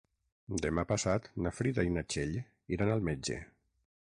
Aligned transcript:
Demà 0.65 0.85
passat 0.91 1.29
na 1.47 1.53
Frida 1.59 1.87
i 1.89 1.93
na 1.99 2.05
Txell 2.09 2.35
iran 2.79 2.95
al 2.97 3.07
metge. 3.13 3.39